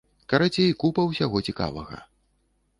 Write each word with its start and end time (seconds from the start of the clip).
Карацей, 0.31 0.71
купа 0.85 1.05
ўсяго 1.11 1.45
цікавага. 1.53 2.03